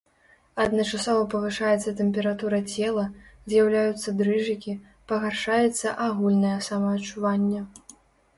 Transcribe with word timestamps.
Адначасова 0.63 1.25
павышаецца 1.33 1.93
тэмпература 1.99 2.59
цела, 2.77 3.03
з'яўляюцца 3.53 4.09
дрыжыкі, 4.23 4.73
пагаршаецца 5.13 5.87
агульнае 6.09 6.57
самаадчуванне. 6.71 7.61